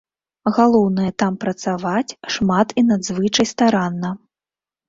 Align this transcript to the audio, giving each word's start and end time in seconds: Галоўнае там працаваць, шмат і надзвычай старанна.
Галоўнае 0.57 1.09
там 1.25 1.33
працаваць, 1.43 2.17
шмат 2.37 2.67
і 2.83 2.87
надзвычай 2.89 3.45
старанна. 3.55 4.09